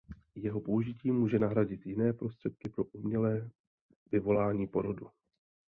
Jeho 0.35 0.61
použití 0.61 1.11
může 1.11 1.39
nahradit 1.39 1.85
jiné 1.85 2.13
prostředky 2.13 2.69
pro 2.69 2.83
umělé 2.85 3.51
vyvolání 4.11 4.67
porodu. 4.67 5.07